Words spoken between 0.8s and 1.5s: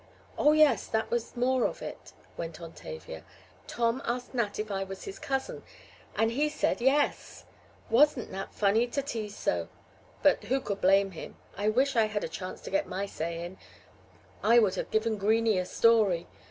and that was